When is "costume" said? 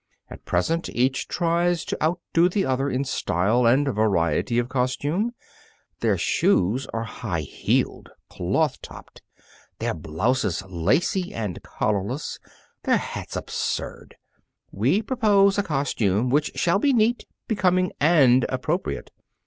4.67-5.29, 15.61-16.31